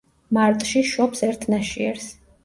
მარტში 0.35 0.81
შობს 0.91 1.21
ერთ 1.27 1.45
ნაშიერს. 1.55 2.09